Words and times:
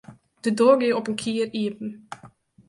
De 0.43 0.51
doar 0.59 0.79
gie 0.81 0.95
op 0.99 1.07
in 1.09 1.15
kier 1.21 1.47
iepen. 1.61 1.89